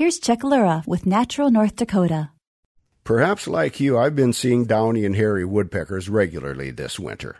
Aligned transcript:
Here's 0.00 0.18
Chuck 0.18 0.42
Lura 0.42 0.82
with 0.86 1.04
Natural 1.04 1.50
North 1.50 1.76
Dakota. 1.76 2.30
Perhaps 3.04 3.46
like 3.46 3.80
you, 3.80 3.98
I've 3.98 4.16
been 4.16 4.32
seeing 4.32 4.64
downy 4.64 5.04
and 5.04 5.14
hairy 5.14 5.44
woodpeckers 5.44 6.08
regularly 6.08 6.70
this 6.70 6.98
winter. 6.98 7.36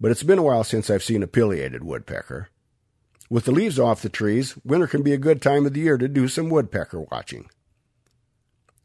But 0.00 0.10
it's 0.10 0.22
been 0.22 0.38
a 0.38 0.42
while 0.42 0.64
since 0.64 0.88
I've 0.88 1.04
seen 1.04 1.22
a 1.22 1.26
pileated 1.26 1.84
woodpecker. 1.84 2.48
With 3.28 3.44
the 3.44 3.52
leaves 3.52 3.78
off 3.78 4.00
the 4.00 4.08
trees, 4.08 4.56
winter 4.64 4.86
can 4.86 5.02
be 5.02 5.12
a 5.12 5.18
good 5.18 5.42
time 5.42 5.66
of 5.66 5.74
the 5.74 5.80
year 5.80 5.98
to 5.98 6.08
do 6.08 6.28
some 6.28 6.48
woodpecker 6.48 7.02
watching. 7.12 7.50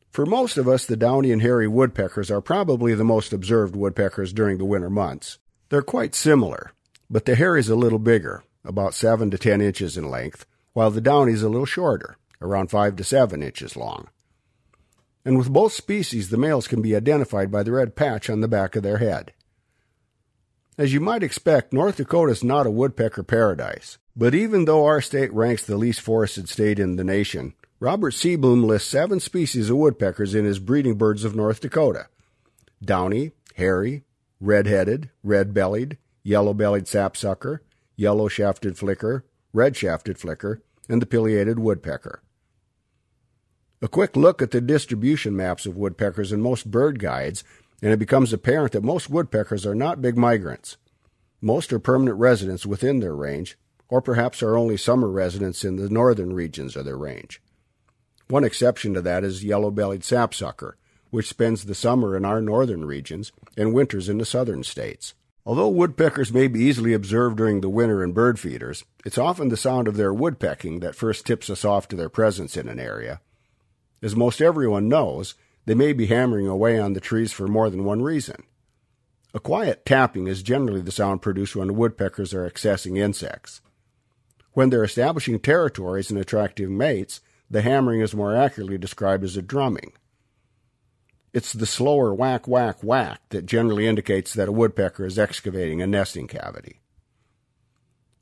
For 0.09 0.25
most 0.25 0.57
of 0.57 0.67
us, 0.67 0.85
the 0.85 0.97
downy 0.97 1.31
and 1.31 1.41
hairy 1.41 1.69
woodpeckers 1.69 2.29
are 2.29 2.41
probably 2.41 2.93
the 2.93 3.05
most 3.05 3.31
observed 3.31 3.73
woodpeckers 3.73 4.33
during 4.33 4.57
the 4.57 4.65
winter 4.65 4.89
months. 4.89 5.37
They're 5.69 5.81
quite 5.81 6.13
similar, 6.13 6.73
but 7.09 7.23
the 7.23 7.35
hairy's 7.35 7.69
a 7.69 7.75
little 7.77 7.99
bigger, 7.99 8.43
about 8.65 8.93
7 8.93 9.31
to 9.31 9.37
10 9.37 9.61
inches 9.61 9.95
in 9.95 10.09
length, 10.09 10.45
while 10.73 10.91
the 10.91 10.99
downy's 10.99 11.41
a 11.41 11.47
little 11.47 11.65
shorter, 11.65 12.17
around 12.41 12.69
5 12.69 12.95
to 12.95 13.03
7 13.03 13.43
inches 13.43 13.75
long. 13.75 14.09
And 15.23 15.38
with 15.38 15.53
both 15.53 15.73
species, 15.73 16.29
the 16.29 16.38
males 16.38 16.67
can 16.67 16.81
be 16.81 16.95
identified 16.95 17.52
by 17.52 17.63
the 17.63 17.71
red 17.71 17.95
patch 17.95 18.29
on 18.29 18.41
the 18.41 18.47
back 18.47 18.75
of 18.75 18.83
their 18.83 18.97
head. 18.97 19.33
As 20.77 20.93
you 20.93 20.99
might 20.99 21.21
expect, 21.21 21.73
North 21.73 21.97
Dakota 21.97 22.31
is 22.31 22.43
not 22.43 22.66
a 22.66 22.71
woodpecker 22.71 23.23
paradise. 23.23 23.97
But 24.16 24.33
even 24.33 24.66
though 24.66 24.85
our 24.85 25.02
state 25.02 25.31
ranks 25.33 25.63
the 25.63 25.77
least 25.77 26.02
forested 26.02 26.49
state 26.49 26.80
in 26.80 26.95
the 26.95 27.03
nation, 27.03 27.53
Robert 27.80 28.13
Seeboom 28.13 28.66
lists 28.66 28.89
seven 28.89 29.19
species 29.19 29.69
of 29.69 29.77
woodpeckers 29.77 30.35
in 30.35 30.45
his 30.45 30.59
Breeding 30.59 30.95
Birds 30.95 31.23
of 31.23 31.35
North 31.35 31.61
Dakota 31.61 32.08
downy, 32.83 33.31
hairy, 33.55 34.03
red 34.39 34.66
headed, 34.66 35.11
red 35.23 35.53
bellied, 35.53 35.97
yellow 36.23 36.53
bellied 36.53 36.88
sapsucker, 36.88 37.61
yellow 37.95 38.27
shafted 38.27 38.77
flicker, 38.77 39.23
red 39.53 39.77
shafted 39.77 40.17
flicker, 40.17 40.63
and 40.89 41.02
the 41.02 41.05
pileated 41.05 41.59
woodpecker. 41.59 42.23
A 43.84 43.88
quick 43.88 44.16
look 44.16 44.44
at 44.44 44.52
the 44.52 44.62
distribution 44.62 45.35
maps 45.35 45.66
of 45.66 45.76
woodpeckers 45.76 46.31
in 46.31 46.39
most 46.39 46.70
bird 46.70 47.00
guides, 47.00 47.44
and 47.81 47.92
it 47.92 47.97
becomes 47.97 48.31
apparent 48.31 48.73
that 48.73 48.83
most 48.83 49.09
woodpeckers 49.09 49.66
are 49.66 49.73
not 49.73 50.03
big 50.03 50.16
migrants. 50.16 50.78
Most 51.42 51.73
are 51.73 51.80
permanent 51.80 52.20
residents 52.20 52.64
within 52.64 53.00
their 53.00 53.16
range, 53.16 53.58
or 53.89 54.00
perhaps 54.00 54.44
are 54.44 54.55
only 54.55 54.78
summer 54.78 55.09
residents 55.09 55.66
in 55.66 55.78
the 55.78 55.89
northern 55.89 56.31
regions 56.31 56.75
of 56.75 56.86
their 56.86 56.95
range. 56.95 57.42
One 58.28 58.44
exception 58.44 58.94
to 58.94 59.02
that 59.02 59.23
is 59.23 59.44
yellow 59.44 59.72
bellied 59.72 60.03
sapsucker, 60.03 60.77
which 61.09 61.27
spends 61.27 61.66
the 61.66 61.73
summer 61.73 62.16
in 62.16 62.23
our 62.23 62.39
northern 62.39 62.86
regions 62.86 63.31
and 63.58 63.73
winters 63.73 64.09
in 64.09 64.20
the 64.20 64.25
southern 64.25 64.64
states. 64.64 65.16
Although 65.44 65.70
woodpeckers 65.70 66.31
may 66.31 66.48
be 66.48 66.59
easily 66.59 66.94
observed 66.94 67.36
during 67.36 67.61
the 67.61 67.70
winter 67.70 68.03
in 68.03 68.14
bird 68.14 68.39
feeders, 68.39 68.86
it's 69.03 69.17
often 69.17 69.50
the 69.50 69.58
sound 69.58 69.88
of 69.88 69.98
their 69.98 70.14
woodpecking 70.14 70.81
that 70.81 70.94
first 70.94 71.25
tips 71.25 71.50
us 71.50 71.66
off 71.66 71.88
to 71.88 71.95
their 71.95 72.09
presence 72.09 72.55
in 72.55 72.70
an 72.70 72.80
area. 72.80 73.22
As 74.02 74.16
most 74.16 74.41
everyone 74.41 74.89
knows, 74.89 75.35
they 75.66 75.75
may 75.75 75.94
be 75.94 76.07
hammering 76.07 76.47
away 76.47 76.80
on 76.80 76.94
the 76.94 76.99
trees 76.99 77.31
for 77.31 77.47
more 77.47 77.69
than 77.69 77.83
one 77.83 78.02
reason. 78.02 78.43
A 79.33 79.39
quiet 79.39 79.85
tapping 79.85 80.27
is 80.27 80.41
generally 80.41 80.81
the 80.81 80.91
sound 80.91 81.21
produced 81.21 81.55
when 81.55 81.75
woodpeckers 81.75 82.33
are 82.33 82.49
accessing 82.49 82.97
insects. 82.97 83.61
When 84.53 84.69
they're 84.69 84.83
establishing 84.83 85.39
territories 85.39 86.09
and 86.09 86.19
attracting 86.19 86.77
mates, 86.77 87.21
the 87.49 87.61
hammering 87.61 88.02
is 88.02 88.16
more 88.16 88.35
accurately 88.35 88.77
described 88.77 89.23
as 89.23 89.38
a 89.38 89.41
drumming. 89.41 89.93
It's 91.31 91.53
the 91.53 91.65
slower 91.65 92.13
whack, 92.13 92.47
whack, 92.47 92.83
whack 92.83 93.21
that 93.30 93.45
generally 93.45 93.88
indicates 93.88 94.33
that 94.33 94.49
a 94.49 94.52
woodpecker 94.52 95.05
is 95.05 95.17
excavating 95.17 95.81
a 95.81 95.88
nesting 95.88 96.27
cavity. 96.27 96.81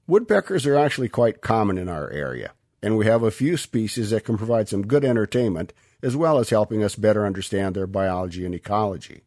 Woodpeckers 0.06 0.68
are 0.68 0.76
actually 0.76 1.10
quite 1.10 1.42
common 1.42 1.78
in 1.78 1.90
our 1.90 2.10
area 2.12 2.52
and 2.82 2.98
we 2.98 3.06
have 3.06 3.24
a 3.24 3.32
few 3.32 3.58
species 3.58 4.10
that 4.12 4.26
can 4.26 4.38
provide 4.38 4.70
some 4.70 4.88
good 4.88 5.04
entertainment 5.04 5.74
as 6.02 6.16
well 6.16 6.40
as 6.40 6.50
helping 6.50 6.84
us 6.84 6.96
better 6.96 7.26
understand 7.26 7.76
their 7.76 7.88
biology 7.88 8.46
and 8.46 8.56
ecology. 8.56 9.22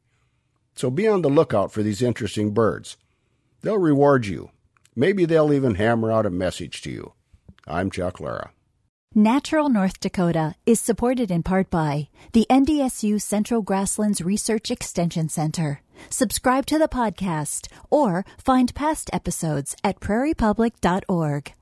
So 0.75 0.91
be 0.91 1.06
on 1.06 1.22
the 1.22 1.28
lookout 1.28 1.70
for 1.70 1.83
these 1.83 2.03
interesting 2.03 2.53
birds. 2.53 2.97
They'll 3.60 3.78
reward 3.78 4.27
you. 4.27 4.50
Maybe 4.97 5.25
they'll 5.25 5.53
even 5.53 5.75
hammer 5.75 6.10
out 6.10 6.27
a 6.27 6.31
message 6.31 6.82
to 6.82 6.91
you. 6.91 7.12
I'm 7.66 7.91
Chuck 7.91 8.21
Lura. 8.21 8.50
Natural 9.15 9.69
North 9.69 10.00
Dakota 10.00 10.54
is 10.65 10.81
supported 10.81 11.31
in 11.31 11.43
part 11.43 11.69
by 11.69 12.09
the 12.32 12.47
NDSU 12.48 13.21
Central 13.21 13.60
Grasslands 13.60 14.22
Research 14.22 14.71
Extension 14.71 15.28
Center. 15.28 15.82
Subscribe 16.09 16.65
to 16.66 16.78
the 16.78 16.88
podcast 16.88 17.69
or 17.91 18.25
find 18.38 18.75
past 18.75 19.10
episodes 19.12 19.77
at 19.84 20.00
prairiepublic.org. 20.00 21.53